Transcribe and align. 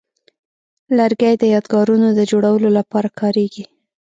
لرګی 0.97 1.33
د 1.37 1.43
یادګارونو 1.53 2.07
د 2.13 2.19
جوړولو 2.31 2.69
لپاره 2.77 3.09
کاریږي. 3.19 3.65